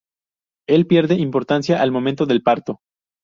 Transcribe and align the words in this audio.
Él 0.67 0.87
pierde 0.87 1.13
importancia 1.13 1.79
al 1.79 1.91
momento 1.91 2.25
del 2.25 2.41
parto. 2.41 2.79